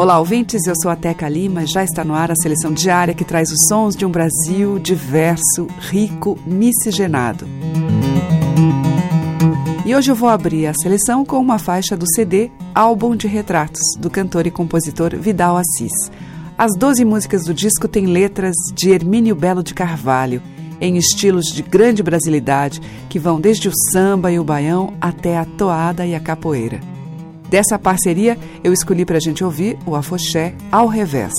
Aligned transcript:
Olá, 0.00 0.18
ouvintes. 0.18 0.66
Eu 0.66 0.72
sou 0.80 0.90
a 0.90 0.96
Teca 0.96 1.28
Lima. 1.28 1.66
Já 1.66 1.84
está 1.84 2.02
no 2.02 2.14
ar 2.14 2.30
a 2.30 2.34
seleção 2.34 2.72
diária 2.72 3.12
que 3.12 3.22
traz 3.22 3.52
os 3.52 3.66
sons 3.68 3.94
de 3.94 4.06
um 4.06 4.10
Brasil 4.10 4.78
diverso, 4.78 5.66
rico, 5.78 6.38
miscigenado. 6.46 7.46
E 9.84 9.94
hoje 9.94 10.10
eu 10.10 10.14
vou 10.14 10.30
abrir 10.30 10.68
a 10.68 10.72
seleção 10.72 11.22
com 11.22 11.36
uma 11.36 11.58
faixa 11.58 11.98
do 11.98 12.06
CD 12.14 12.50
Álbum 12.74 13.14
de 13.14 13.26
Retratos, 13.26 13.82
do 13.98 14.08
cantor 14.08 14.46
e 14.46 14.50
compositor 14.50 15.14
Vidal 15.18 15.58
Assis. 15.58 15.92
As 16.56 16.74
12 16.78 17.04
músicas 17.04 17.44
do 17.44 17.52
disco 17.52 17.86
têm 17.86 18.06
letras 18.06 18.56
de 18.72 18.88
Hermínio 18.88 19.34
Belo 19.34 19.62
de 19.62 19.74
Carvalho, 19.74 20.42
em 20.80 20.96
estilos 20.96 21.44
de 21.44 21.62
grande 21.62 22.02
brasilidade 22.02 22.80
que 23.10 23.18
vão 23.18 23.38
desde 23.38 23.68
o 23.68 23.72
samba 23.92 24.32
e 24.32 24.38
o 24.38 24.44
baião 24.44 24.94
até 24.98 25.36
a 25.36 25.44
toada 25.44 26.06
e 26.06 26.14
a 26.14 26.20
capoeira. 26.20 26.89
Dessa 27.50 27.76
parceria, 27.76 28.38
eu 28.62 28.72
escolhi 28.72 29.04
para 29.04 29.16
a 29.16 29.20
gente 29.20 29.42
ouvir 29.42 29.76
o 29.84 29.96
afoxé 29.96 30.54
ao 30.70 30.86
revés. 30.86 31.32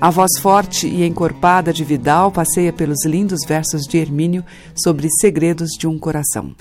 A 0.00 0.08
voz 0.08 0.38
forte 0.40 0.86
e 0.86 1.04
encorpada 1.04 1.72
de 1.72 1.82
Vidal 1.82 2.30
passeia 2.30 2.72
pelos 2.72 3.04
lindos 3.04 3.40
versos 3.44 3.82
de 3.88 3.98
Hermínio 3.98 4.44
sobre 4.76 5.08
segredos 5.20 5.70
de 5.70 5.88
um 5.88 5.98
coração. 5.98 6.54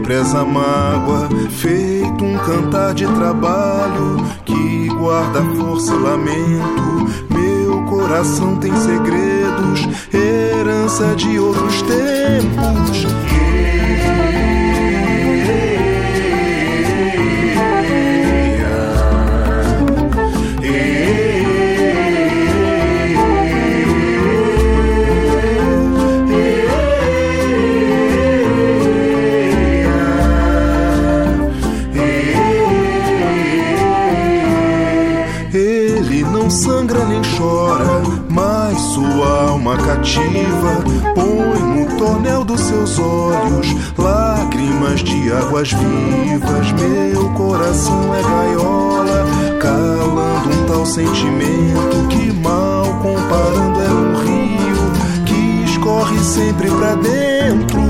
Represa 0.00 0.44
mágoa. 0.44 1.28
Feito 1.50 2.24
um 2.24 2.38
cantar 2.38 2.94
de 2.94 3.06
trabalho 3.06 4.16
que 4.44 4.88
guarda 4.88 5.42
força 5.56 5.94
e 5.94 5.98
lamento. 5.98 7.10
Meu 7.28 7.82
coração 7.84 8.56
tem 8.56 8.74
segredos, 8.76 9.88
herança 10.12 11.14
de 11.14 11.38
outros 11.38 11.82
tempos. 11.82 13.39
Põe 41.14 41.60
no 41.60 41.96
tonel 41.96 42.44
dos 42.44 42.60
seus 42.60 42.98
olhos 42.98 43.66
lágrimas 43.96 45.00
de 45.00 45.32
águas 45.32 45.72
vivas. 45.72 46.72
Meu 46.72 47.28
coração 47.30 48.14
é 48.14 48.22
gaiola, 48.22 49.26
calando 49.60 50.48
um 50.50 50.66
tal 50.66 50.86
sentimento 50.86 52.08
que, 52.08 52.32
mal 52.32 52.84
comparando, 53.02 53.80
é 53.80 53.90
um 53.90 54.16
rio 54.24 55.24
que 55.26 55.64
escorre 55.70 56.18
sempre 56.18 56.70
pra 56.70 56.94
dentro. 56.96 57.89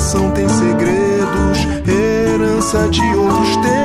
Coração 0.00 0.30
tem 0.30 0.48
segredos, 0.48 1.58
herança 1.86 2.88
de 2.88 3.02
outros 3.16 3.56
tempos. 3.56 3.79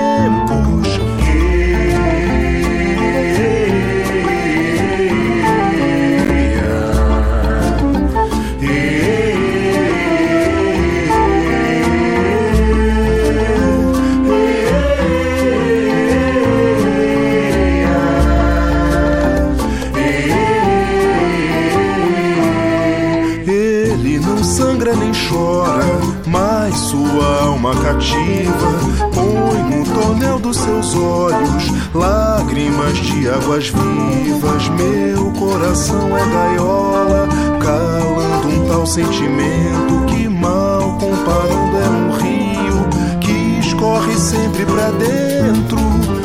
Cativa 27.81 28.95
põe 29.13 29.63
no 29.63 29.85
tonel 29.85 30.39
dos 30.39 30.57
seus 30.57 30.95
olhos 30.95 31.71
lágrimas 31.93 32.97
de 32.97 33.29
águas 33.29 33.69
vivas. 33.69 34.69
Meu 34.69 35.31
coração 35.31 36.17
é 36.17 36.25
gaiola, 36.25 37.27
calando 37.59 38.47
um 38.47 38.67
tal 38.67 38.85
sentimento 38.85 40.05
que, 40.07 40.27
mal 40.27 40.97
comparando, 40.97 41.77
é 41.77 41.89
um 41.89 42.11
rio 42.17 43.19
que 43.21 43.59
escorre 43.59 44.15
sempre 44.15 44.65
pra 44.65 44.91
dentro. 44.91 46.24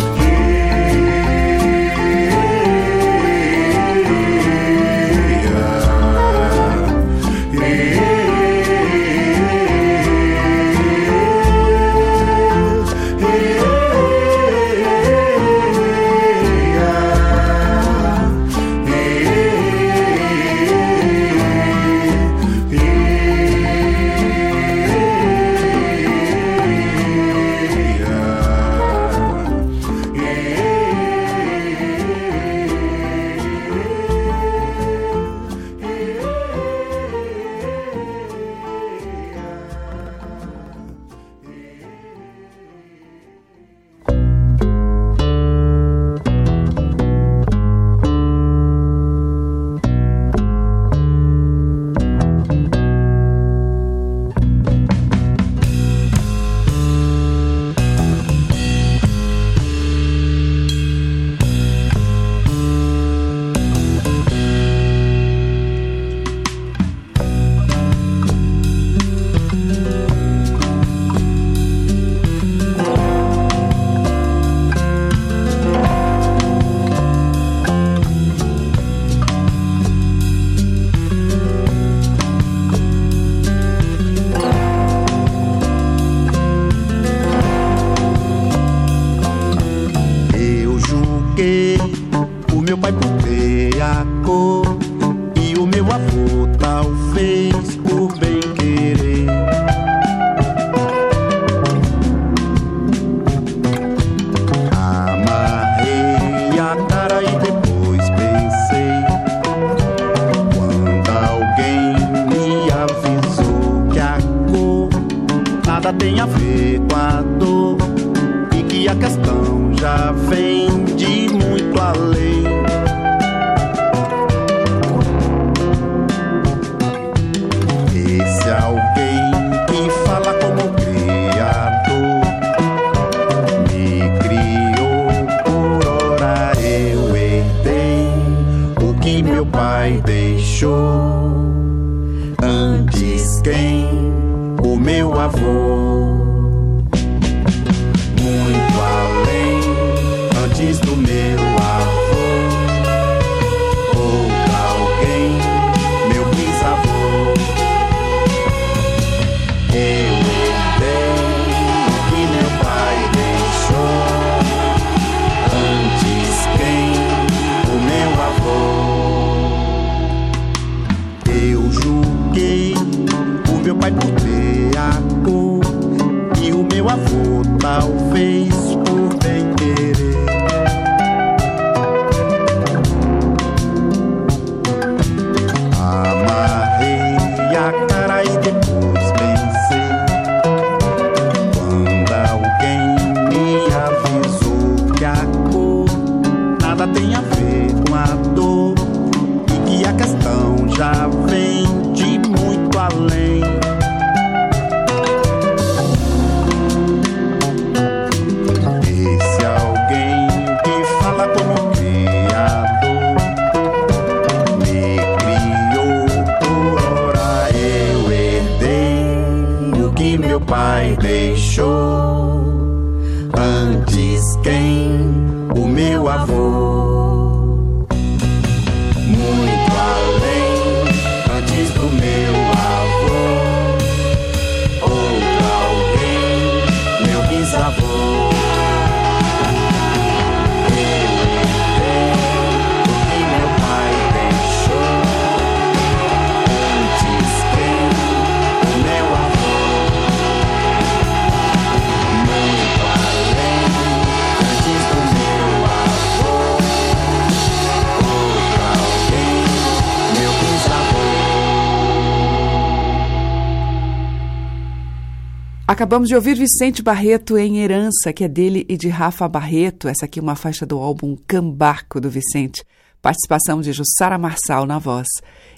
Acabamos 265.81 266.11
de 266.11 266.15
ouvir 266.15 266.37
Vicente 266.37 266.83
Barreto 266.83 267.39
em 267.39 267.61
Herança, 267.61 268.13
que 268.13 268.23
é 268.23 268.29
dele 268.29 268.67
e 268.69 268.77
de 268.77 268.91
Rafa 268.91 269.27
Barreto. 269.27 269.89
Essa 269.89 270.05
aqui 270.05 270.19
é 270.19 270.23
uma 270.23 270.37
faixa 270.37 270.67
do 270.67 270.79
álbum 270.79 271.17
Cambarco 271.27 271.99
do 271.99 272.11
Vicente. 272.11 272.63
Participação 273.01 273.63
de 273.63 273.73
Jussara 273.73 274.19
Marçal 274.19 274.67
na 274.67 274.79
voz. 274.79 275.07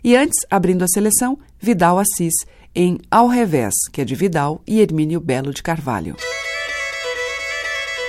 E 0.05 0.14
antes, 0.14 0.38
abrindo 0.49 0.85
a 0.85 0.87
seleção, 0.87 1.37
Vidal 1.59 1.99
Assis 1.99 2.35
em 2.73 3.00
Ao 3.11 3.26
Revés, 3.26 3.75
que 3.93 4.00
é 4.00 4.05
de 4.05 4.14
Vidal 4.14 4.62
e 4.64 4.81
Hermínio 4.81 5.19
Belo 5.19 5.52
de 5.52 5.61
Carvalho. 5.61 6.14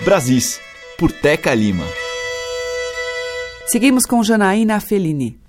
Brasis, 0.06 0.62
por 1.00 1.12
Teca 1.12 1.52
Lima. 1.56 1.86
Seguimos 3.66 4.06
com 4.06 4.22
Janaína 4.22 4.80
Fellini. 4.80 5.43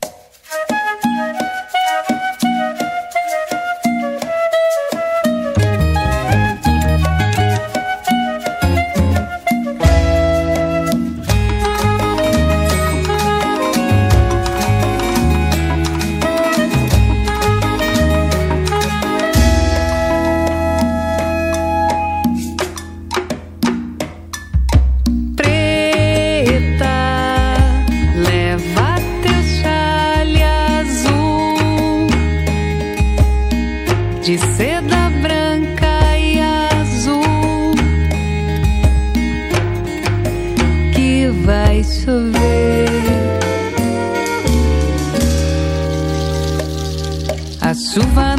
Chuva. 47.94 48.33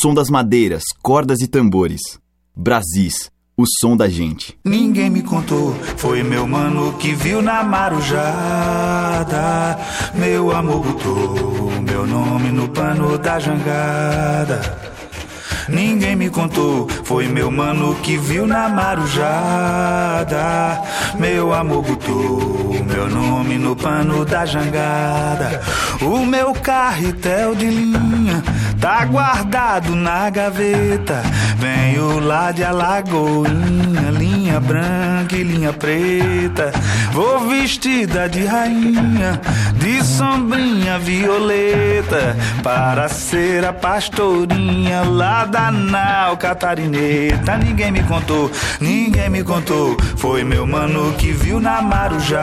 Som 0.00 0.14
das 0.14 0.30
madeiras, 0.30 0.84
cordas 1.02 1.40
e 1.40 1.48
tambores. 1.48 2.00
Brasis, 2.54 3.30
o 3.56 3.64
som 3.80 3.96
da 3.96 4.08
gente. 4.08 4.56
Ninguém 4.64 5.10
me 5.10 5.22
contou, 5.22 5.74
foi 5.96 6.22
meu 6.22 6.46
mano 6.46 6.92
que 6.94 7.12
viu 7.14 7.42
na 7.42 7.64
marujada. 7.64 8.16
Meu 10.14 10.54
amor 10.54 10.84
botou 10.84 11.72
meu 11.82 12.06
nome 12.06 12.50
no 12.52 12.68
pano 12.68 13.18
da 13.18 13.40
jangada. 13.40 14.78
Ninguém 15.68 16.16
me 16.16 16.30
contou, 16.30 16.88
foi 17.04 17.26
meu 17.26 17.50
mano 17.50 17.94
que 17.96 18.16
viu 18.16 18.46
na 18.46 18.68
marujada. 18.68 20.32
Meu 21.18 21.52
amor 21.52 21.82
botou 21.82 22.72
meu 22.86 23.08
nome 23.10 23.58
no 23.58 23.76
pano 23.76 24.24
da 24.24 24.46
jangada. 24.46 25.60
O 26.00 26.24
meu 26.24 26.54
carretel 26.54 27.54
de 27.54 27.66
linha 27.66 28.42
tá 28.80 29.04
guardado 29.04 29.94
na 29.94 30.30
gaveta. 30.30 31.22
Venho 31.56 32.20
lá 32.20 32.52
de 32.52 32.64
Alagoinha, 32.64 34.10
linha 34.48 34.60
branca 34.60 35.36
e 35.36 35.42
linha 35.42 35.72
preta. 35.74 36.72
Vou 37.12 37.40
vestida 37.48 38.26
de 38.28 38.46
rainha, 38.46 39.38
de 39.74 40.02
sombrinha 40.02 40.98
violeta, 40.98 42.34
para 42.62 43.08
ser 43.08 43.64
a 43.66 43.72
pastorinha 43.72 45.02
lá 45.02 45.44
da 45.44 45.70
nau 45.70 46.36
catarineta. 46.38 47.58
Ninguém 47.58 47.92
me 47.92 48.02
contou, 48.04 48.50
ninguém 48.80 49.28
me 49.28 49.44
contou. 49.44 49.94
Foi 50.16 50.42
meu 50.42 50.66
mano 50.66 51.12
que 51.12 51.30
viu 51.30 51.60
na 51.60 51.82
marujada. 51.82 52.38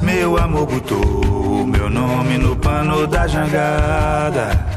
Meu 0.00 0.38
amor 0.38 0.66
botou 0.66 1.66
meu 1.66 1.90
nome 1.90 2.38
no 2.38 2.56
pano 2.56 3.06
da 3.06 3.26
jangada. 3.26 4.75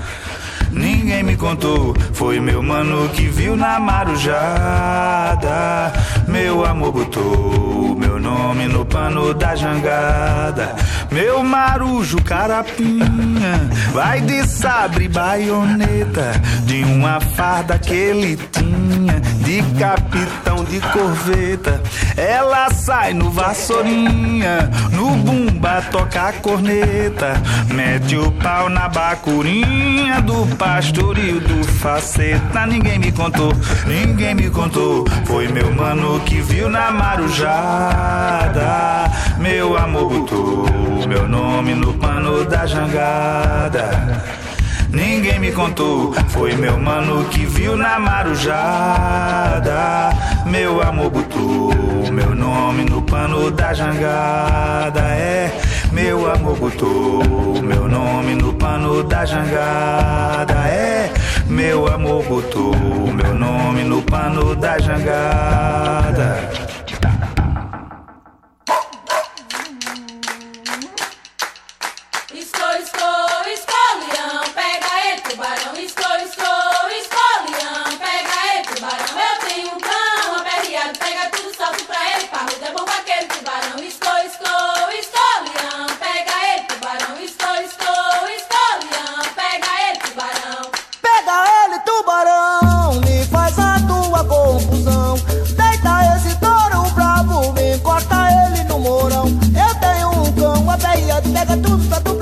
Ninguém 0.72 1.24
me 1.24 1.36
contou, 1.36 1.96
foi 2.14 2.40
meu 2.40 2.62
mano 2.62 3.10
que 3.10 3.28
viu 3.28 3.56
na 3.56 3.80
marujada. 3.80 5.42
Meu 6.28 6.66
amor 6.66 6.92
botou 6.92 7.96
meu 8.00 8.20
nome 8.20 8.68
no 8.68 8.86
pano 8.86 9.34
da 9.34 9.56
jangada. 9.56 10.76
Meu 11.12 11.44
marujo 11.44 12.22
carapinha 12.24 13.70
vai 13.94 14.22
de 14.22 14.48
sabre 14.48 15.08
baioneta 15.08 16.32
de 16.66 16.84
uma 16.84 17.20
farda 17.20 17.78
que 17.78 17.94
ele 17.94 18.38
tinha 18.52 19.19
de 19.50 19.63
capitão 19.79 20.63
de 20.63 20.79
corveta. 20.79 21.82
Ela 22.15 22.70
sai 22.72 23.15
no 23.15 23.32
vassourinha, 23.32 24.70
no 24.91 25.10
bumba 25.15 25.82
toca 25.91 26.27
a 26.27 26.34
corneta, 26.34 27.41
mete 27.74 28.15
o 28.15 28.32
pau 28.34 28.70
na 28.70 28.88
bacurinha 28.88 30.22
do 30.22 30.46
pastoril 30.56 31.39
do 31.39 31.63
faceta. 31.63 32.68
Ninguém 32.68 33.00
me 33.00 33.12
contou, 33.12 33.51
ninguém 33.88 34.36
me 34.36 34.51
contou. 34.51 35.03
Foi 35.25 35.48
meu 35.48 35.74
mano 35.74 36.20
que 36.20 36.41
viu 36.41 36.70
na 36.70 36.91
marujada. 36.91 38.60
Meu 39.39 39.75
amor 39.75 40.10
botou 40.10 40.70
meu 41.08 41.27
nome 41.27 41.74
no 41.74 41.91
pano 41.96 42.46
da 42.46 42.68
jangada. 42.68 44.39
Ninguém 45.00 45.39
me 45.39 45.51
contou, 45.53 46.13
foi 46.27 46.53
meu 46.58 46.77
mano 46.77 47.24
que 47.29 47.46
viu 47.46 47.77
na 47.77 47.98
marujada. 47.98 49.70
Meu 50.46 50.82
amor 50.82 51.10
botou 51.10 51.72
meu 52.12 52.36
nome 52.36 52.84
no 52.84 53.01
pano 53.01 53.50
da 53.50 53.74
jangada. 53.74 55.00
É, 55.00 55.58
meu 55.94 56.29
amor 56.29 56.58
botou 56.58 57.24
meu 57.63 57.88
nome 57.88 58.36
no 58.36 58.53
pano 58.53 59.01
da 59.01 59.24
jangada. 59.24 60.68
É, 60.68 61.10
meu 61.48 61.88
amor 61.88 62.22
botou 62.25 62.75
meu 63.13 63.34
nome 63.34 63.86
no 63.86 64.01
pano 64.01 64.53
da 64.53 64.77
jangada. 64.79 66.69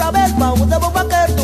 Tudo, 0.08 0.12
solto 0.12 0.12
pra 0.12 0.12
ver, 0.12 0.34
vamos 0.36 0.67
devolver 0.67 1.02
aquele 1.02 1.37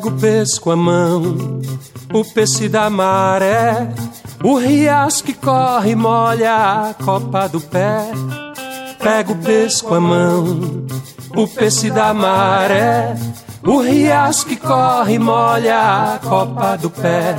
Pega 0.00 0.14
o 0.16 0.18
peixe 0.18 0.58
com 0.58 0.70
a 0.70 0.76
mão, 0.76 1.60
o 2.10 2.24
peixe 2.24 2.70
da 2.70 2.88
maré, 2.88 3.86
o 4.42 4.56
riacho 4.56 5.22
que 5.22 5.34
corre 5.34 5.94
molha 5.94 6.54
a 6.54 6.94
copa 6.94 7.46
do 7.46 7.60
pé. 7.60 8.10
Pega 8.98 9.32
o 9.32 9.36
peixe 9.36 9.82
com 9.82 9.94
a 9.94 10.00
mão, 10.00 10.86
o 11.36 11.46
peixe 11.46 11.90
da 11.90 12.14
maré, 12.14 13.14
o 13.62 13.76
riacho 13.76 14.46
que 14.46 14.56
corre 14.56 15.18
molha 15.18 16.14
a 16.14 16.18
copa 16.18 16.78
do 16.78 16.88
pé. 16.88 17.36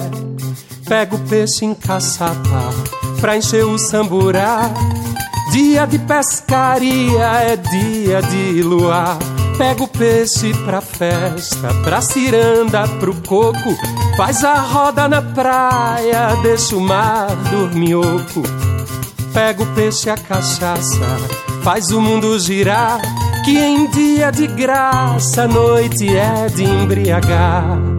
Pega 0.88 1.15
o 1.15 1.19
peixe 1.28 1.65
em 1.65 1.74
caçapa 1.74 2.69
pra 3.19 3.38
encher 3.38 3.65
o 3.65 3.80
samburá. 3.80 4.69
Dia 5.52 5.88
de 5.88 5.97
pescaria 5.97 7.26
é 7.26 7.56
dia 7.56 8.21
de 8.21 8.62
luar. 8.62 9.17
Pega 9.62 9.84
o 9.84 9.88
peixe 9.88 10.56
pra 10.65 10.82
festa, 10.82 11.71
pra 11.84 12.02
ciranda, 12.02 12.88
pro 13.00 13.13
coco. 13.13 13.78
Faz 14.17 14.43
a 14.43 14.56
roda 14.56 15.08
na 15.08 15.21
praia, 15.21 16.36
deixa 16.41 16.76
o 16.76 16.82
mar 16.82 17.28
dorminhoco. 17.52 18.41
Pega 19.32 19.62
o 19.62 19.76
peixe 19.76 20.10
a 20.10 20.17
cachaça, 20.17 21.06
faz 21.63 21.91
o 21.91 22.02
mundo 22.02 22.39
girar. 22.39 23.00
Que 23.45 23.56
em 23.56 23.88
dia 23.91 24.32
de 24.32 24.47
graça, 24.47 25.47
noite 25.47 26.10
é 26.10 26.47
de 26.47 26.63
embriagar. 26.63 27.90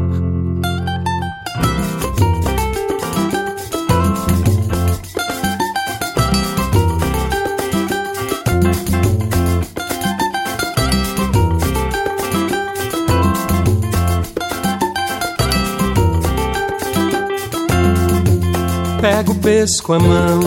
Pega 19.23 19.31
o 19.31 19.35
peixe 19.37 19.81
com 19.81 19.93
a 19.93 20.01
mão, 20.01 20.41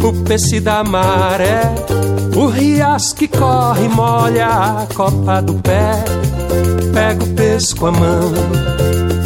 o 0.00 0.24
peixe 0.24 0.60
da 0.60 0.84
maré, 0.84 1.74
o 2.36 2.46
riacho 2.46 3.16
que 3.16 3.26
corre 3.26 3.88
molha 3.88 4.46
a 4.46 4.86
copa 4.94 5.42
do 5.42 5.54
pé. 5.54 6.04
Pega 6.94 7.24
o 7.24 7.34
peixe 7.34 7.74
com 7.74 7.86
a 7.86 7.90
mão, 7.90 8.32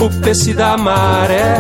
o 0.01 0.23
peixe 0.23 0.55
da 0.55 0.79
maré, 0.79 1.59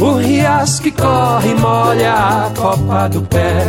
o 0.00 0.16
riacho 0.16 0.80
que 0.80 0.90
corre 0.90 1.54
molha 1.54 2.14
a 2.14 2.50
copa 2.56 3.08
do 3.10 3.20
pé. 3.20 3.66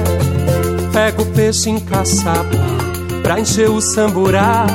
Pega 0.94 1.22
o 1.22 1.26
peixe 1.26 1.70
em 1.70 1.82
caçapa 1.82 2.48
pra 3.22 3.42
encher 3.42 3.70
o 3.70 3.82
samburá. 3.82 4.66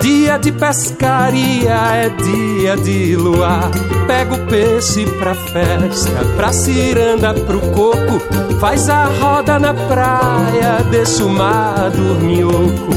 Dia 0.00 0.38
de 0.38 0.52
pescaria 0.52 1.74
é 1.94 2.08
dia 2.08 2.76
de 2.76 3.16
luar. 3.16 3.70
Pega 4.06 4.34
o 4.34 4.46
peixe 4.46 5.04
pra 5.18 5.34
festa, 5.34 6.24
pra 6.36 6.52
ciranda, 6.52 7.34
pro 7.34 7.60
coco. 7.60 8.20
Faz 8.60 8.88
a 8.88 9.06
roda 9.06 9.58
na 9.58 9.74
praia, 9.74 10.84
deixa 10.90 11.24
o 11.24 11.28
mar 11.28 11.90
dorminhoco. 11.90 12.88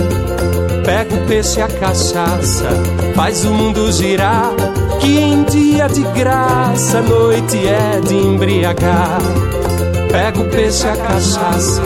Pega 0.85 1.15
o 1.15 1.27
peixe 1.27 1.61
a 1.61 1.67
cachaça, 1.67 2.69
faz 3.15 3.45
o 3.45 3.53
mundo 3.53 3.91
girar. 3.91 4.51
Que 4.99 5.19
em 5.19 5.43
dia 5.43 5.87
de 5.87 6.01
graça, 6.01 7.01
noite 7.01 7.57
é 7.67 7.99
de 7.99 8.15
embriagar. 8.15 9.19
Pega 10.11 10.39
o 10.39 10.45
peixe 10.49 10.87
a 10.87 10.95
cachaça, 10.95 11.81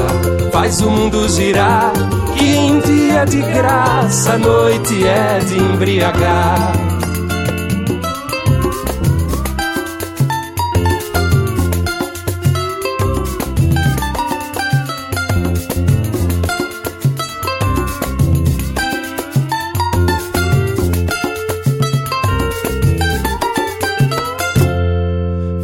faz 0.52 0.82
o 0.82 0.90
mundo 0.90 1.28
girar. 1.30 1.92
Que 2.38 2.56
em 2.56 2.80
de 3.26 3.42
graça, 3.42 4.38
noite 4.38 5.06
é 5.08 5.40
de 5.40 5.58
embriagar. 5.58 6.72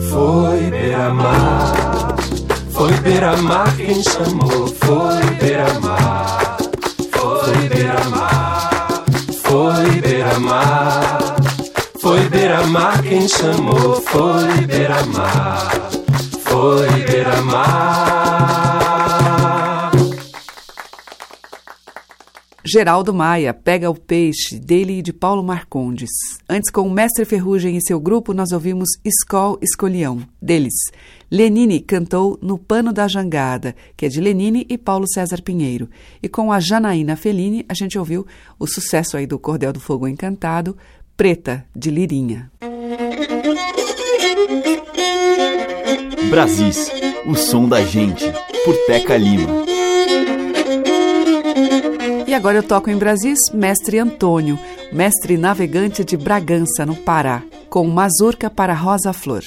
Foi 0.10 0.69
beira-mar, 0.69 2.15
foi 2.71 2.91
beira-mar 3.02 3.76
quem 3.78 4.02
chamou, 4.04 4.70
quem 13.21 13.27
chamou, 13.27 14.01
foi 14.01 14.65
beira-mar, 14.65 15.91
foi 16.39 16.89
beira-mar. 17.05 18.31
Geraldo 22.65 23.13
Maia, 23.13 23.53
Pega 23.53 23.91
o 23.91 23.95
Peixe, 23.95 24.60
dele 24.60 24.99
e 24.99 25.01
de 25.03 25.13
Paulo 25.13 25.43
Marcondes. 25.43 26.10
Antes, 26.49 26.71
com 26.71 26.81
o 26.81 26.89
Mestre 26.89 27.23
Ferrugem 27.25 27.77
e 27.77 27.81
seu 27.81 27.99
grupo, 27.99 28.34
nós 28.34 28.51
ouvimos 28.51 28.89
Escol 29.05 29.60
Escolhião, 29.62 30.23
deles. 30.41 30.73
Lenine 31.29 31.79
cantou 31.79 32.39
No 32.41 32.57
Pano 32.57 32.91
da 32.91 33.07
Jangada, 33.07 33.75
que 33.95 34.07
é 34.07 34.10
de 34.10 34.19
Lenine 34.19 34.65
e 34.67 34.79
Paulo 34.79 35.07
César 35.07 35.43
Pinheiro. 35.43 35.88
E 36.23 36.29
com 36.29 36.51
a 36.51 36.60
Janaína 36.60 37.15
Fellini, 37.15 37.65
a 37.69 37.75
gente 37.75 37.99
ouviu 37.99 38.25
o 38.57 38.65
sucesso 38.65 39.15
aí 39.15 39.27
do 39.27 39.38
Cordel 39.38 39.73
do 39.73 39.79
Fogo 39.79 40.07
Encantado, 40.07 40.75
Preta, 41.15 41.65
de 41.75 41.91
Lirinha. 41.91 42.49
Brasis, 46.32 46.89
o 47.26 47.36
som 47.36 47.67
da 47.67 47.84
gente, 47.84 48.24
por 48.63 48.74
Teca 48.88 49.17
Lima. 49.17 49.65
E 52.26 52.34
agora 52.34 52.60
eu 52.60 52.63
toco 52.63 52.89
em 52.89 52.96
Brasis 52.96 53.38
Mestre 53.54 54.00
Antônio, 54.00 54.58
mestre 54.94 55.36
navegante 55.36 56.06
de 56.06 56.15
Bragança, 56.15 56.86
no 56.86 56.96
Pará, 56.96 57.44
com 57.70 57.86
Mazurca 57.86 58.50
para 58.50 58.74
Rosa 58.74 59.12
Flor. 59.12 59.44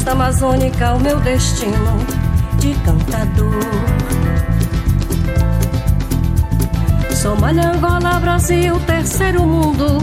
Floresta 0.00 0.12
amazônica 0.12 0.94
o 0.94 1.00
meu 1.00 1.20
destino 1.20 2.06
de 2.58 2.74
cantador. 2.84 3.64
Somália, 7.14 7.72
Angola, 7.72 8.18
Brasil, 8.20 8.78
terceiro 8.86 9.44
mundo, 9.44 9.98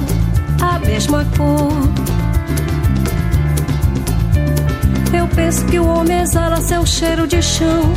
a 0.62 0.80
mesma 0.80 1.26
cor. 1.36 1.72
Eu 5.14 5.28
penso 5.30 5.66
que 5.66 5.80
o 5.80 5.88
homem 5.88 6.22
exala 6.22 6.62
seu 6.62 6.86
cheiro 6.86 7.28
de 7.28 7.42
chão. 7.42 7.94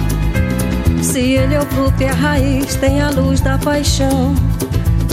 Se 1.02 1.20
ele 1.20 1.54
é 1.54 1.60
o 1.60 1.66
fruto 1.66 2.02
e 2.02 2.06
a 2.06 2.12
raiz, 2.12 2.74
tem 2.76 3.00
a 3.00 3.10
luz 3.10 3.40
da 3.40 3.58
paixão. 3.58 4.34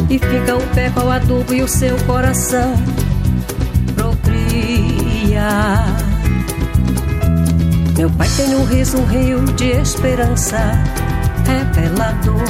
E 0.10 0.18
fica 0.18 0.56
o 0.56 0.62
pé 0.74 0.90
com 0.92 1.02
o 1.02 1.12
adubo 1.12 1.54
e 1.54 1.62
o 1.62 1.68
seu 1.68 1.98
coração 2.06 2.74
propria. 3.96 5.97
Meu 7.98 8.12
pai 8.12 8.30
tem 8.38 8.56
um 8.56 8.64
riso, 8.64 9.00
um 9.00 9.06
rio 9.06 9.44
de 9.54 9.72
esperança 9.72 10.60
revelador. 11.48 12.44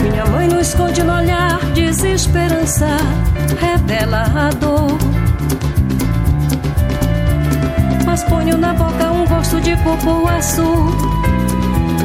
Minha 0.00 0.24
mãe 0.24 0.48
não 0.48 0.60
esconde 0.60 1.02
no 1.02 1.14
olhar 1.14 1.60
desesperança 1.74 2.86
revelador. 3.60 4.96
Mas 8.06 8.24
ponho 8.24 8.56
na 8.56 8.72
boca 8.72 9.12
um 9.12 9.26
gosto 9.26 9.60
de 9.60 9.72
azul. 10.38 10.86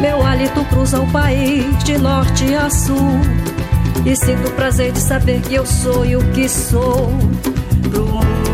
Meu 0.02 0.26
hálito 0.26 0.62
cruza 0.66 1.00
o 1.00 1.10
país 1.10 1.84
de 1.86 1.98
norte 1.98 2.54
a 2.54 2.70
sul. 2.70 3.22
E 4.06 4.14
sinto 4.14 4.50
o 4.50 4.52
prazer 4.52 4.92
de 4.92 5.00
saber 5.00 5.40
que 5.42 5.56
eu 5.56 5.66
sou 5.66 6.06
e 6.06 6.18
o 6.18 6.32
que 6.34 6.50
sou 6.50 7.10
pro 7.90 8.06
mundo. 8.06 8.45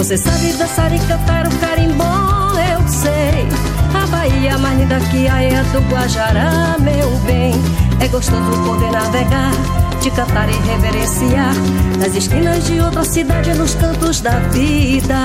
Você 0.00 0.16
sabe 0.16 0.54
dançar 0.54 0.90
e 0.94 0.98
cantar 1.00 1.46
o 1.46 1.50
carimbó, 1.58 2.54
eu 2.72 2.88
sei. 2.88 3.46
A 3.92 4.06
Bahia 4.06 4.56
mais 4.56 4.78
linda 4.78 4.98
que 4.98 5.28
a 5.28 5.42
é 5.42 5.62
do 5.62 5.80
Guajará, 5.90 6.76
meu 6.80 7.10
bem. 7.26 7.52
É 8.00 8.08
gostoso 8.08 8.50
poder 8.64 8.90
navegar, 8.92 9.52
de 10.00 10.10
cantar 10.10 10.48
e 10.48 10.54
reverenciar 10.54 11.52
nas 11.98 12.16
esquinas 12.16 12.64
de 12.64 12.80
outra 12.80 13.04
cidade, 13.04 13.52
nos 13.52 13.74
cantos 13.74 14.22
da 14.22 14.38
vida. 14.48 15.18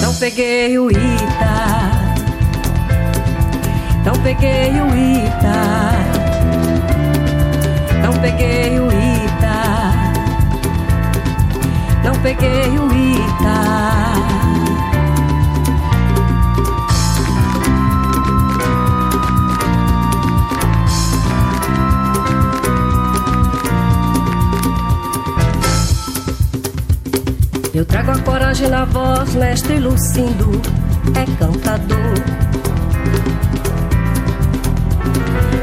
Não 0.00 0.14
peguei 0.14 0.78
o 0.78 0.90
Ita, 0.90 2.16
não 4.06 4.14
peguei 4.22 4.70
o 4.70 4.88
Ita, 4.96 5.52
não 8.02 8.12
peguei 8.22 8.80
o 8.80 8.86
Ita, 8.86 9.03
peguei 12.24 12.78
o 12.78 12.90
Ita. 12.90 13.60
Eu 27.74 27.84
trago 27.84 28.12
a 28.12 28.18
coragem 28.20 28.70
na 28.70 28.86
voz, 28.86 29.34
mestre 29.34 29.78
Lucindo 29.78 30.62
é 31.14 31.26
cantador. 31.38 32.14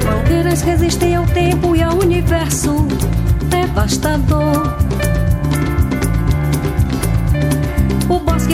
Mangueiras 0.06 0.62
resistem 0.62 1.16
ao 1.16 1.26
tempo 1.26 1.76
e 1.76 1.82
ao 1.82 1.98
universo 1.98 2.86
devastador. 3.50 4.81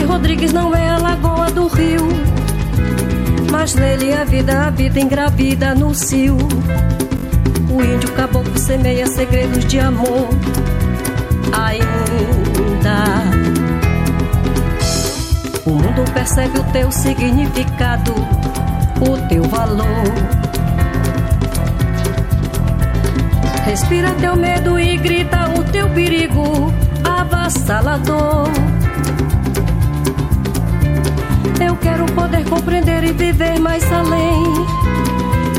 Rodrigues 0.02 0.52
não 0.52 0.74
é 0.74 0.88
a 0.88 0.98
lagoa 0.98 1.50
do 1.50 1.66
rio, 1.66 2.08
mas 3.50 3.74
nele 3.74 4.12
a 4.12 4.24
vida 4.24 4.66
habita 4.66 5.00
engravida 5.00 5.74
no 5.74 5.94
cio. 5.94 6.36
O 7.70 7.82
índio 7.82 8.10
caboclo 8.12 8.58
semeia 8.58 9.06
segredos 9.06 9.64
de 9.64 9.78
amor 9.78 10.28
ainda. 11.52 13.04
O 15.66 15.70
mundo 15.70 16.04
percebe 16.12 16.58
o 16.58 16.64
teu 16.72 16.90
significado, 16.90 18.12
o 19.00 19.28
teu 19.28 19.42
valor. 19.44 19.86
Respira 23.64 24.12
teu 24.14 24.34
medo 24.34 24.78
e 24.78 24.96
grita 24.96 25.50
o 25.50 25.62
teu 25.64 25.88
perigo 25.90 26.72
avassalador. 27.04 28.48
Eu 31.60 31.76
quero 31.76 32.06
poder 32.06 32.44
compreender 32.44 33.04
e 33.04 33.12
viver 33.12 33.58
mais 33.58 33.84
além. 33.92 34.44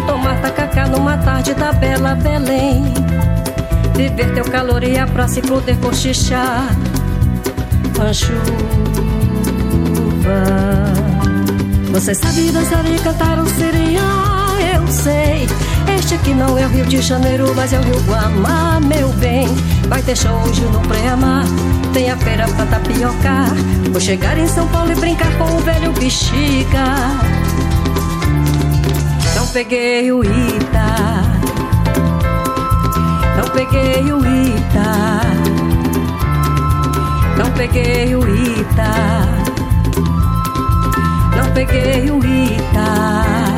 Tomar 0.06 0.42
tacacá 0.42 0.88
numa 0.88 1.18
tarde 1.18 1.54
da 1.54 1.72
bela 1.74 2.16
Belém. 2.16 2.94
Viver 3.96 4.34
teu 4.34 4.46
calor 4.46 4.84
e 4.84 4.98
a 4.98 5.06
praça 5.06 5.40
e 5.40 5.42
poder 5.42 5.78
cochichar. 5.78 6.70
A 8.00 8.14
você 11.92 12.16
sabe 12.16 12.52
dançar 12.52 12.86
e 12.86 12.98
cantar 13.00 13.40
o 13.40 13.46
sereia, 13.50 14.00
eu 14.74 14.88
sei. 14.88 15.48
Este 15.98 16.16
aqui 16.16 16.34
não 16.34 16.58
é 16.58 16.66
o 16.66 16.70
Rio 16.70 16.86
de 16.86 17.02
Janeiro, 17.02 17.54
mas 17.56 17.74
é 17.74 17.80
o 17.80 17.84
Rio 17.84 18.00
Guamá, 18.02 18.80
meu 18.80 19.10
bem. 19.14 19.48
Vai 19.88 20.02
ter 20.02 20.18
show 20.18 20.32
hoje 20.44 20.62
no 20.62 20.80
Preamar, 20.82 21.46
tem 21.94 22.12
a 22.12 22.18
feira 22.18 22.48
pra 22.48 22.66
tapiocar. 22.66 23.54
Vou 23.92 24.00
chegar 24.00 24.38
em 24.38 24.48
São 24.48 24.68
Paulo 24.68 24.92
e 24.92 24.96
brincar 24.96 25.32
com 25.38 25.56
o 25.56 25.60
velho 25.60 25.92
bexiga. 25.94 26.96
Não 29.36 29.48
peguei 29.48 30.12
o 30.12 30.24
Ita, 30.24 31.22
não 33.38 33.50
peguei 33.50 34.14
o 34.14 34.20
Ita, 34.20 35.22
não 37.38 37.52
peguei 37.52 38.16
o 38.16 38.36
Ita 38.36 39.50
não 41.40 41.54
peguei 41.54 42.12
o 42.12 42.18
Ita. 42.24 43.49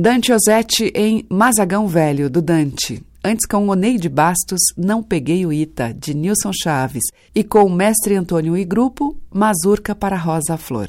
Dante 0.00 0.32
Ozzetti 0.32 0.92
em 0.94 1.26
Mazagão 1.28 1.88
Velho, 1.88 2.30
do 2.30 2.40
Dante. 2.40 3.02
Antes 3.24 3.44
com 3.44 3.66
Oneide 3.66 4.08
Bastos, 4.08 4.60
Não 4.76 5.02
Peguei 5.02 5.44
o 5.44 5.52
Ita, 5.52 5.92
de 5.92 6.14
Nilson 6.14 6.52
Chaves. 6.52 7.02
E 7.34 7.42
com 7.42 7.64
o 7.64 7.68
Mestre 7.68 8.14
Antônio 8.14 8.56
e 8.56 8.64
Grupo, 8.64 9.16
Mazurca 9.28 9.96
para 9.96 10.16
Rosa 10.16 10.56
Flor. 10.56 10.86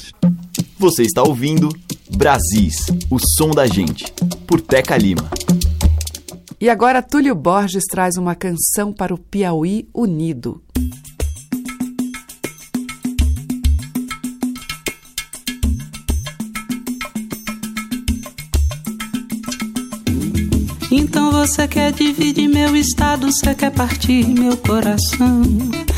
Você 0.78 1.02
está 1.02 1.24
ouvindo 1.24 1.70
Brasis, 2.16 2.86
o 3.10 3.18
som 3.18 3.50
da 3.50 3.66
gente, 3.66 4.06
por 4.46 4.62
Teca 4.62 4.96
Lima. 4.96 5.28
E 6.62 6.70
agora 6.70 7.02
Túlio 7.02 7.34
Borges 7.34 7.86
traz 7.90 8.16
uma 8.16 8.36
canção 8.36 8.94
para 8.94 9.12
o 9.12 9.18
Piauí 9.18 9.90
Unido. 9.92 10.62
Você 21.40 21.70
quer 21.70 21.94
dividir 21.94 22.50
meu 22.50 22.76
estado, 22.76 23.32
você 23.32 23.56
quer 23.56 23.72
partir 23.72 24.28
meu 24.28 24.58
coração. 24.58 25.42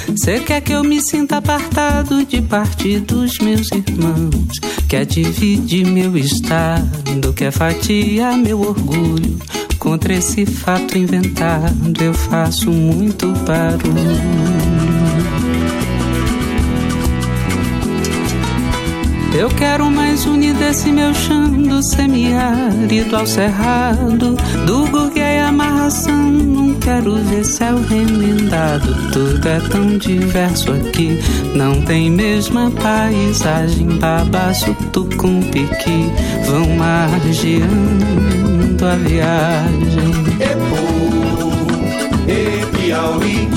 Você 0.07 0.39
quer 0.39 0.61
que 0.61 0.71
eu 0.71 0.83
me 0.83 1.01
sinta 1.01 1.37
apartado 1.37 2.23
de 2.23 2.43
parte 2.43 2.99
dos 2.99 3.39
meus 3.39 3.67
irmãos. 3.71 4.59
Quer 4.87 5.03
dividir 5.03 5.87
meu 5.87 6.15
estado, 6.15 7.33
quer 7.33 7.51
fatiar 7.51 8.37
meu 8.37 8.61
orgulho. 8.61 9.39
Contra 9.79 10.13
esse 10.13 10.45
fato 10.45 10.95
inventado, 10.95 12.03
eu 12.03 12.13
faço 12.13 12.69
muito 12.69 13.33
barulho. 13.43 14.90
Eu 19.33 19.47
quero 19.49 19.89
mais 19.89 20.25
unir 20.25 20.53
desse 20.53 20.91
meu 20.91 21.13
chão 21.13 21.49
do 21.49 21.81
semiárido 21.81 23.15
ao 23.15 23.25
cerrado, 23.25 24.35
do 24.65 24.85
gurguei 24.87 25.39
amarração. 25.39 26.31
Não 26.31 26.73
quero 26.75 27.15
ver 27.15 27.45
céu 27.45 27.77
remendado, 27.81 28.93
tudo 29.11 29.47
é 29.47 29.59
tão 29.61 29.97
diverso 29.97 30.73
aqui. 30.73 31.17
Não 31.55 31.81
tem 31.83 32.11
mesma 32.11 32.69
paisagem, 32.71 33.87
babaço, 33.97 34.75
tucum, 34.91 35.41
piqui, 35.43 36.11
vão 36.45 36.67
margeando 36.75 38.85
a 38.85 38.95
viagem. 38.95 40.11
Epo, 40.39 41.51
e 42.27 42.65
Piauí, 42.77 43.47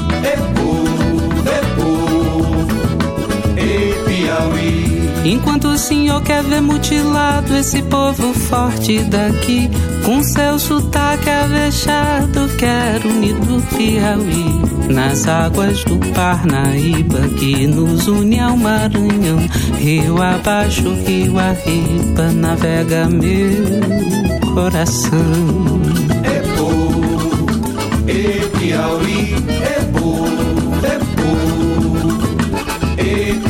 Enquanto 5.24 5.68
o 5.68 5.78
senhor 5.78 6.22
quer 6.22 6.42
ver 6.42 6.60
mutilado 6.60 7.56
esse 7.56 7.80
povo 7.82 8.34
forte 8.34 8.98
daqui, 9.04 9.70
com 10.04 10.22
seu 10.22 10.58
sotaque 10.58 11.30
avexado, 11.30 12.46
quero 12.58 13.08
unir 13.08 13.34
do 13.36 13.62
Piauí, 13.74 14.92
nas 14.92 15.26
águas 15.26 15.82
do 15.84 15.98
Parnaíba, 16.12 17.20
que 17.38 17.66
nos 17.66 18.06
une 18.06 18.38
ao 18.38 18.54
Maranhão, 18.54 19.38
rio 19.78 20.20
abaixo, 20.20 20.94
rio 21.06 21.38
arriba, 21.38 22.30
navega 22.30 23.08
meu 23.08 24.52
coração. 24.54 26.13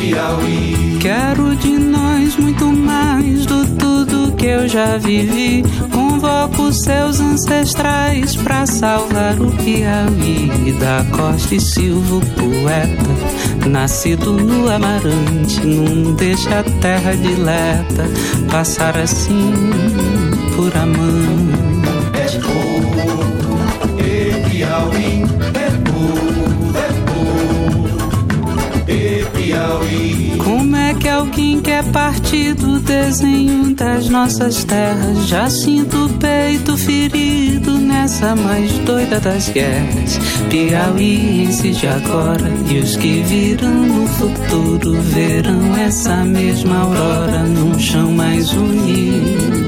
Piauí. 0.05 0.99
Quero 1.01 1.57
de 1.57 1.79
nós 1.79 2.37
muito 2.37 2.67
mais 2.67 3.47
do 3.47 3.67
tudo 3.79 4.37
que 4.37 4.47
eu 4.47 4.69
já 4.69 4.99
vivi. 4.99 5.65
Convoco 5.91 6.71
seus 6.75 7.21
ancestrais 7.21 8.37
pra 8.37 8.67
salvar 8.67 9.41
o 9.41 9.51
Piauí 9.53 10.73
da 10.79 11.07
Costa 11.11 11.55
e 11.55 11.61
Silva, 11.61 12.21
poeta. 12.37 13.67
Nascido 13.67 14.33
no 14.33 14.71
Amarante, 14.71 15.67
não 15.67 16.13
deixa 16.15 16.61
a 16.61 16.65
terra 16.83 17.17
dileta 17.17 18.05
passar 18.51 18.99
assim 18.99 19.55
por 20.55 20.77
amante. 20.77 21.74
Alguém 31.75 31.83
quer 31.83 31.85
partir 31.93 32.55
do 32.55 32.79
desenho 32.79 33.75
das 33.75 34.09
nossas 34.09 34.65
terras? 34.65 35.27
Já 35.27 35.51
sinto 35.51 36.07
o 36.07 36.09
peito 36.19 36.77
ferido 36.77 37.79
nessa 37.79 38.37
mais 38.37 38.71
doida 38.81 39.19
das 39.19 39.49
guerras. 39.49 40.19
Piauiense 40.51 41.73
de 41.73 41.87
agora 41.87 42.51
e 42.71 42.79
os 42.79 42.97
que 42.97 43.23
virão 43.23 43.87
no 43.87 44.07
futuro 44.07 44.93
verão 45.03 45.77
essa 45.77 46.17
mesma 46.25 46.79
aurora 46.79 47.45
num 47.45 47.79
chão 47.79 48.13
mais 48.13 48.53
unido 48.53 49.64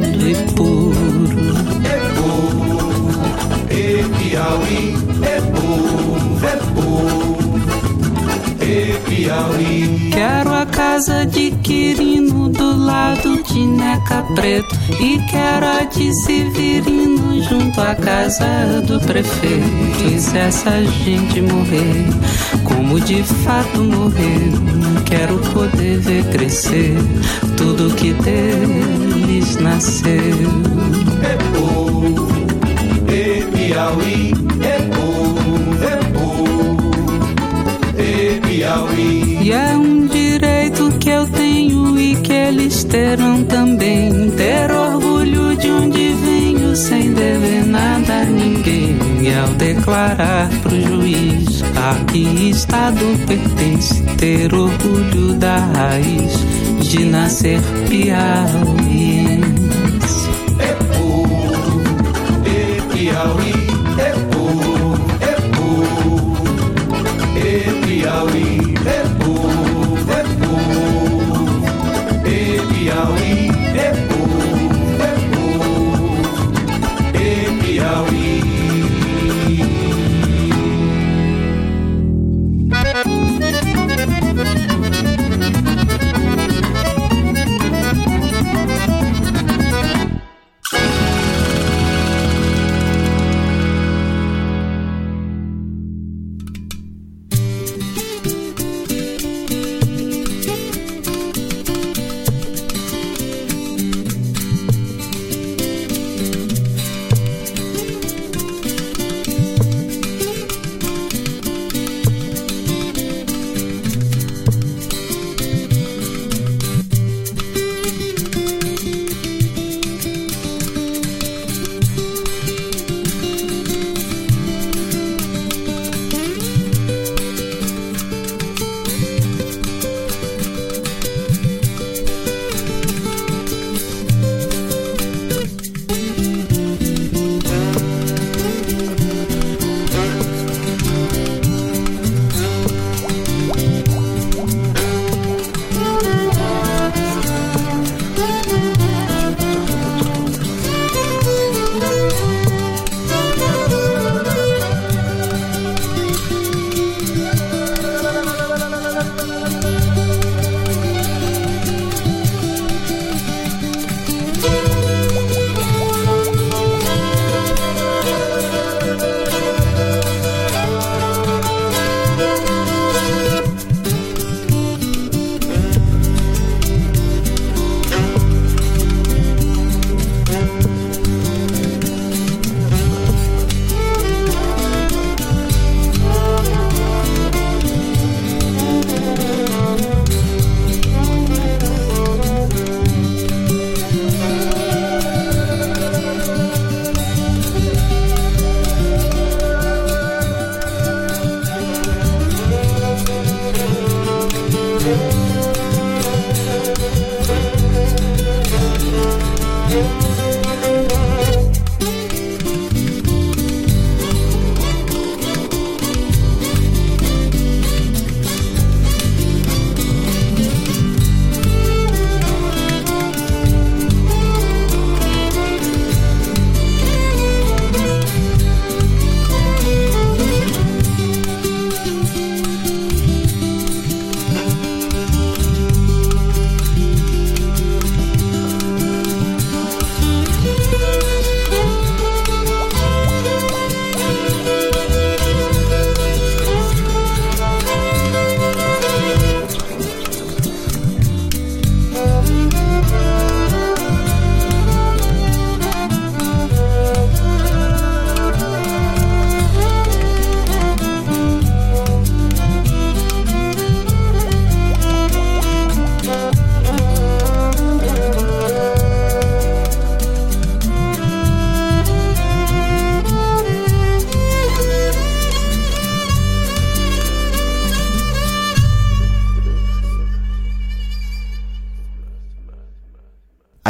Neca 14.07 14.23
Preto 14.35 14.75
e 15.01 15.19
quero 15.29 15.67
a 15.67 15.83
de 15.85 16.15
Severino 16.23 17.43
junto 17.43 17.81
à 17.81 17.95
casa 17.95 18.81
do 18.87 19.01
prefeito. 19.01 20.05
E 20.09 20.21
se 20.21 20.39
essa 20.39 20.85
gente 20.85 21.41
morrer, 21.41 22.07
como 22.65 23.01
de 23.01 23.23
fato 23.23 23.83
morrer, 23.83 24.53
quero 25.05 25.39
poder 25.53 25.99
ver 25.99 26.25
crescer 26.31 26.97
tudo 27.57 27.95
que 27.97 28.13
deles 28.13 29.57
nasceu. 29.57 30.13
Epo, 31.23 32.29
e 33.09 33.43
Piauí, 33.51 34.33
epo, 34.63 35.37
epo, 35.83 36.47
e 37.99 38.41
Piauí. 38.41 39.39
E 39.43 39.53
é 39.53 39.77
um 39.77 40.06
que 41.07 41.11
eu 41.11 41.25
tenho 41.29 41.97
e 41.97 42.17
que 42.17 42.33
eles 42.33 42.83
terão 42.83 43.45
também. 43.45 44.29
Ter 44.31 44.73
orgulho 44.73 45.57
de 45.57 45.71
onde 45.71 46.13
venho 46.15 46.75
sem 46.75 47.15
dever 47.15 47.65
nada 47.65 48.23
a 48.23 48.25
ninguém. 48.25 48.99
E 49.23 49.33
ao 49.33 49.51
declarar 49.51 50.49
pro 50.63 50.81
juiz 50.81 51.63
a 51.77 51.95
que 52.11 52.51
estado 52.51 53.05
pertence, 53.25 54.03
ter 54.17 54.53
orgulho 54.53 55.35
da 55.35 55.59
raiz 55.59 56.45
de 56.81 57.05
nascer 57.05 57.61
piauiense. 57.89 59.36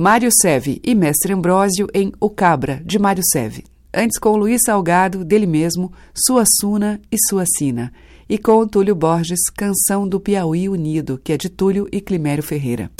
Mário 0.00 0.30
Seve 0.32 0.80
e 0.82 0.94
Mestre 0.94 1.34
Ambrósio 1.34 1.86
em 1.92 2.10
O 2.18 2.30
Cabra, 2.30 2.80
de 2.86 2.98
Mário 2.98 3.22
Seve. 3.22 3.64
Antes 3.92 4.18
com 4.18 4.34
Luiz 4.34 4.62
Salgado, 4.64 5.22
dele 5.26 5.44
mesmo, 5.44 5.92
Sua 6.14 6.44
Suna 6.58 6.98
e 7.12 7.16
Sua 7.28 7.44
Sina. 7.44 7.92
E 8.26 8.38
com 8.38 8.66
Túlio 8.66 8.94
Borges, 8.94 9.40
Canção 9.54 10.08
do 10.08 10.18
Piauí 10.18 10.70
Unido, 10.70 11.20
que 11.22 11.34
é 11.34 11.36
de 11.36 11.50
Túlio 11.50 11.86
e 11.92 12.00
Climério 12.00 12.42
Ferreira. 12.42 12.90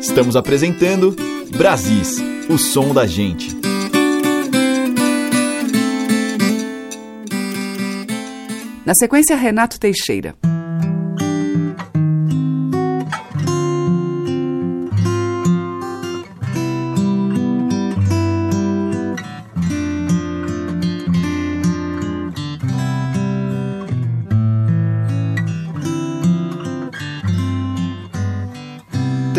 Estamos 0.00 0.36
apresentando 0.36 1.16
Brasis, 1.50 2.18
o 2.48 2.56
som 2.56 2.94
da 2.94 3.08
gente. 3.08 3.48
Na 8.84 8.94
sequência, 8.94 9.34
Renato 9.34 9.80
Teixeira. 9.80 10.36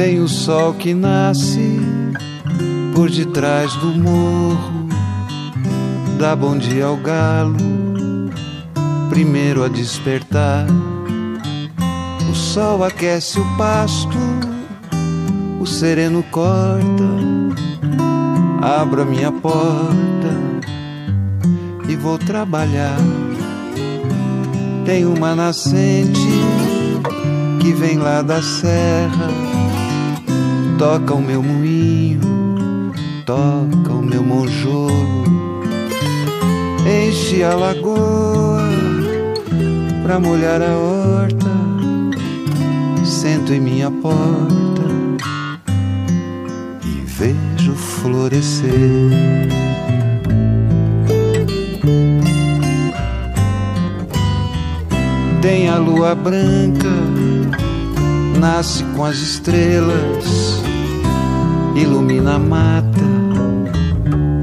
Tem 0.08 0.22
o 0.22 0.28
sol 0.30 0.74
que 0.74 0.94
nasce 0.94 1.82
por 2.96 3.10
detrás 3.10 3.74
do 3.74 3.88
morro, 3.88 4.88
dá 6.18 6.34
bom 6.34 6.58
dia 6.58 6.86
ao 6.86 6.96
galo, 6.96 7.58
primeiro 9.10 9.66
a 9.66 9.68
despertar. 9.68 10.66
O 12.32 12.34
sol 12.34 12.86
aquece 12.86 13.38
o 13.38 13.58
pasto, 13.58 14.18
o 15.60 15.66
sereno 15.66 16.24
corta, 16.32 17.04
abro 18.62 19.02
a 19.02 19.06
minha 19.06 19.30
porta 19.30 20.32
e 21.90 21.98
vou 21.98 22.18
trabalhar. 22.18 22.96
Tem 24.86 25.06
uma 25.06 25.36
nascente 25.36 26.30
que 27.60 27.74
vem 27.74 27.98
lá 27.98 28.22
da 28.22 28.42
serra, 28.42 29.47
toca 30.78 31.16
o 31.16 31.22
meu 31.22 31.42
moinho, 31.42 32.22
toca 33.26 33.94
o 33.94 34.02
meu 34.02 34.22
monjolo, 34.24 35.24
enche 36.86 37.42
a 37.44 37.56
lagoa 37.56 38.62
pra 40.04 40.20
molhar 40.20 40.62
a 40.62 40.78
horta, 40.78 41.50
sento 43.04 43.54
em 43.54 43.60
minha 43.60 43.90
porta 43.90 44.84
e 46.86 47.02
vejo 47.06 47.74
florescer. 47.74 48.70
Tem 55.42 55.70
a 55.70 55.78
lua 55.78 56.14
branca, 56.14 56.90
nasce 58.40 58.84
com 58.96 59.06
as 59.06 59.16
estrelas, 59.18 60.67
ilumina 61.78 62.36
a 62.36 62.40
mata, 62.40 63.08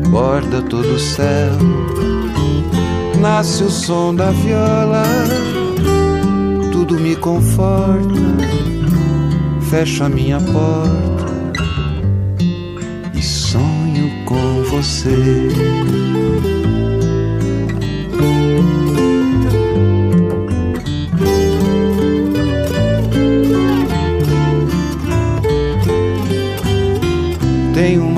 borda 0.09 0.63
todo 0.63 0.95
o 0.95 0.99
céu. 0.99 1.53
Nasce 3.21 3.65
o 3.65 3.71
som 3.71 4.15
da 4.15 4.31
viola, 4.31 5.03
tudo 6.73 6.99
me 7.01 7.17
conforta, 7.17 8.21
fecho 9.71 10.05
a 10.05 10.09
minha 10.09 10.39
porta 10.41 11.25
e 13.15 13.23
sonho 13.23 14.25
com 14.25 14.63
você. 14.65 15.49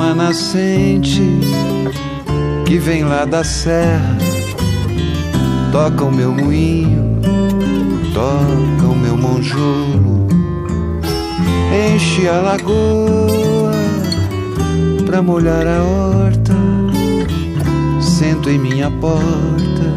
Uma 0.07 0.15
nascente 0.15 1.21
que 2.65 2.79
vem 2.79 3.03
lá 3.03 3.25
da 3.25 3.43
serra, 3.43 4.17
toca 5.73 6.05
o 6.05 6.13
meu 6.13 6.31
moinho, 6.33 7.21
toca 8.15 8.87
o 8.87 8.95
meu 8.95 9.17
monjolo, 9.17 10.29
enche 11.93 12.29
a 12.29 12.41
lagoa 12.41 13.73
pra 15.05 15.21
molhar 15.21 15.67
a 15.67 15.83
horta, 15.83 16.55
sento 18.01 18.49
em 18.49 18.59
minha 18.59 18.89
porta, 18.93 19.93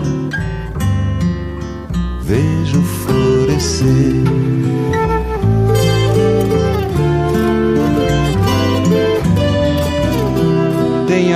vejo 2.24 2.82
florescer. 2.82 4.69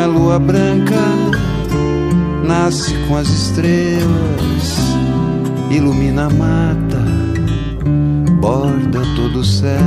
A 0.04 0.06
lua 0.06 0.38
branca, 0.38 0.99
nasce 2.43 2.93
com 3.08 3.16
as 3.16 3.30
estrelas, 3.30 4.78
ilumina 5.72 6.26
a 6.26 6.30
mata, 6.30 7.01
borda 8.41 9.01
todo 9.16 9.39
o 9.39 9.45
céu. 9.45 9.80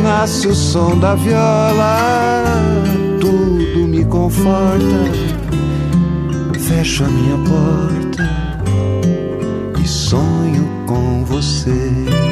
Nasce 0.00 0.46
o 0.46 0.54
som 0.54 0.96
da 0.96 1.16
viola, 1.16 2.54
tudo 3.20 3.88
me 3.88 4.04
conforta. 4.04 5.10
Fecho 6.60 7.04
a 7.04 7.08
minha 7.08 7.38
porta 7.38 8.30
e 9.82 9.88
sonho 9.88 10.68
com 10.86 11.24
você. 11.24 12.25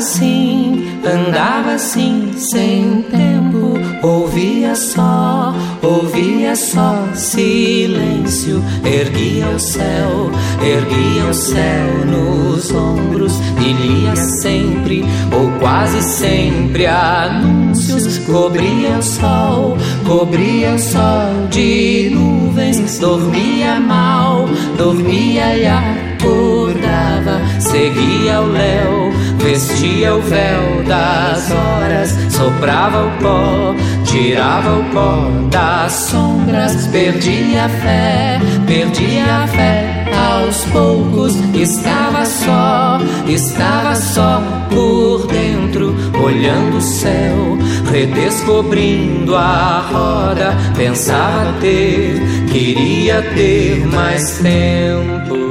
Assim, 0.00 0.98
andava 1.04 1.72
assim, 1.72 2.32
sem 2.38 3.02
tempo, 3.02 3.78
ouvia 4.02 4.74
só, 4.74 5.54
ouvia 5.82 6.56
só 6.56 7.06
silêncio, 7.14 8.64
erguia 8.82 9.46
o 9.48 9.60
céu, 9.60 10.30
erguia 10.62 11.26
o 11.30 11.34
céu 11.34 12.06
nos 12.06 12.72
ombros 12.72 13.34
e 13.60 13.72
lia 13.74 14.16
sempre, 14.16 15.04
ou 15.38 15.50
quase 15.60 16.02
sempre, 16.02 16.86
anúncios, 16.86 18.20
cobria 18.20 18.96
o 18.98 19.02
sol, 19.02 19.76
cobria 20.06 20.76
o 20.76 20.78
sol 20.78 21.46
de 21.50 22.08
nuvens, 22.10 22.98
dormia 22.98 23.78
mal, 23.78 24.48
dormia 24.78 25.56
e 25.58 25.66
acordava, 25.66 27.42
seguia 27.60 28.40
o 28.40 28.46
léu, 28.46 29.19
vestia 29.50 30.14
o 30.14 30.22
véu 30.22 30.84
das 30.86 31.50
horas, 31.50 32.10
soprava 32.30 33.06
o 33.06 33.10
pó, 33.20 33.74
tirava 34.04 34.78
o 34.78 34.84
pó 34.90 35.28
das 35.50 35.90
sombras, 35.92 36.86
perdia 36.86 37.64
a 37.64 37.68
fé, 37.68 38.40
perdia 38.64 39.24
a 39.24 39.46
fé. 39.48 39.96
Aos 40.16 40.64
poucos 40.66 41.34
estava 41.52 42.24
só, 42.24 42.98
estava 43.26 43.96
só 43.96 44.40
por 44.70 45.26
dentro, 45.26 45.96
olhando 46.22 46.76
o 46.76 46.80
céu, 46.80 47.58
redescobrindo 47.90 49.34
a 49.34 49.84
roda. 49.90 50.56
Pensava 50.76 51.52
ter, 51.60 52.20
queria 52.52 53.20
ter 53.34 53.84
mais 53.86 54.38
tempo. 54.38 55.49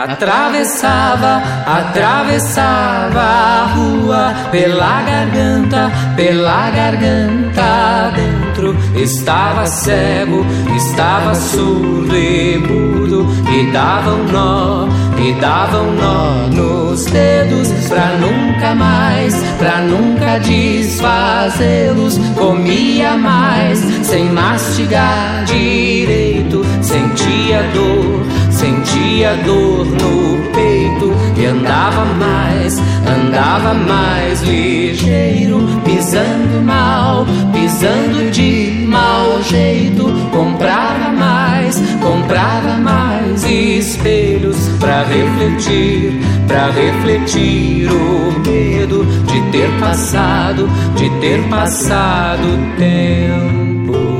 Atravessava, 0.00 1.42
atravessava 1.66 3.20
a 3.20 3.66
rua 3.74 4.34
pela 4.50 5.02
garganta, 5.02 5.92
pela 6.16 6.70
garganta 6.70 8.10
dentro. 8.16 8.74
Estava 8.94 9.66
cego, 9.66 10.46
estava 10.74 11.34
surdo 11.34 12.16
e 12.16 12.56
mudo, 12.56 13.26
e 13.52 13.70
dava 13.72 14.14
um 14.14 14.24
nó, 14.24 14.88
e 15.18 15.34
dava 15.34 15.82
um 15.82 15.92
nó 15.92 16.46
nos 16.48 17.04
dedos, 17.04 17.68
pra 17.86 18.16
nunca 18.16 18.74
mais, 18.74 19.34
pra 19.58 19.82
nunca 19.82 20.38
desfazê-los. 20.38 22.16
Comia 22.38 23.18
mais, 23.18 23.78
sem 24.02 24.30
mastigar 24.32 25.44
direito, 25.44 26.64
sentia 26.80 27.62
dor 27.74 28.39
sentia 28.60 29.34
dor 29.46 29.86
no 29.86 30.52
peito 30.52 31.14
e 31.34 31.46
andava 31.46 32.04
mais, 32.04 32.78
andava 33.08 33.72
mais 33.72 34.42
ligeiro, 34.42 35.66
pisando 35.82 36.62
mal, 36.62 37.26
pisando 37.54 38.30
de 38.30 38.84
mau 38.86 39.42
jeito, 39.44 40.04
comprava 40.30 41.10
mais, 41.10 41.80
comprava 42.02 42.76
mais 42.76 43.42
espelhos 43.44 44.68
para 44.78 45.04
refletir, 45.04 46.20
para 46.46 46.70
refletir 46.70 47.88
o 47.90 48.40
medo 48.46 49.06
de 49.24 49.40
ter 49.52 49.70
passado, 49.80 50.68
de 50.96 51.08
ter 51.20 51.40
passado 51.48 52.46
tempo. 52.76 54.19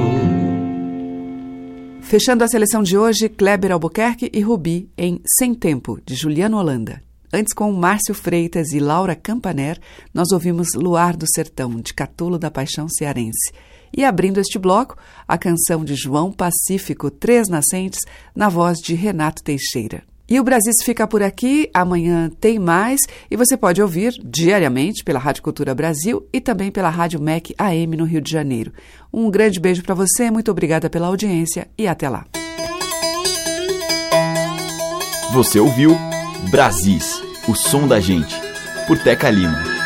Fechando 2.11 2.43
a 2.43 2.49
seleção 2.49 2.83
de 2.83 2.99
hoje, 2.99 3.29
Kleber 3.29 3.71
Albuquerque 3.71 4.29
e 4.35 4.41
Rubi 4.41 4.91
em 4.99 5.23
Sem 5.39 5.55
Tempo, 5.55 6.01
de 6.05 6.17
Juliano 6.17 6.57
Holanda. 6.57 7.01
Antes, 7.33 7.55
com 7.55 7.71
Márcio 7.71 8.17
Freitas 8.17 8.73
e 8.73 8.81
Laura 8.81 9.15
Campaner, 9.15 9.79
nós 10.13 10.33
ouvimos 10.33 10.75
Luar 10.75 11.17
do 11.17 11.25
Sertão, 11.33 11.77
de 11.77 11.95
Catulo 11.95 12.37
da 12.37 12.51
Paixão 12.51 12.89
Cearense. 12.89 13.53
E 13.97 14.05
abrindo 14.05 14.41
este 14.41 14.59
bloco, 14.59 14.97
a 15.29 15.39
canção 15.39 15.85
de 15.85 15.95
João 15.95 16.33
Pacífico, 16.33 17.13
Três 17.13 17.49
Nascentes, 17.49 18.01
na 18.35 18.49
voz 18.49 18.79
de 18.79 18.97
Renato 18.97 19.41
Teixeira. 19.45 20.03
E 20.31 20.39
o 20.39 20.45
Brasil 20.45 20.73
fica 20.85 21.09
por 21.09 21.25
aqui. 21.25 21.69
Amanhã 21.75 22.31
tem 22.41 22.57
mais 22.57 23.01
e 23.29 23.37
você 23.37 23.57
pode 23.57 23.83
ouvir 23.83 24.13
diariamente 24.25 25.03
pela 25.03 25.19
Rádio 25.19 25.43
Cultura 25.43 25.75
Brasil 25.75 26.25
e 26.33 26.41
também 26.41 26.71
pela 26.71 26.89
Rádio 26.89 27.21
MEC 27.21 27.53
AM 27.59 27.97
no 27.97 28.05
Rio 28.05 28.21
de 28.21 28.31
Janeiro. 28.31 28.73
Um 29.13 29.29
grande 29.29 29.59
beijo 29.59 29.83
para 29.83 29.95
você, 29.95 30.31
muito 30.31 30.49
obrigada 30.49 30.89
pela 30.89 31.09
audiência 31.09 31.69
e 31.77 31.89
até 31.89 32.09
lá. 32.09 32.25
Você 35.33 35.59
ouviu 35.59 35.97
Brasis, 36.51 37.21
o 37.49 37.55
som 37.57 37.89
da 37.89 37.99
gente, 37.99 38.35
por 38.87 38.99
Teca 39.03 39.29
Lima. 39.31 39.80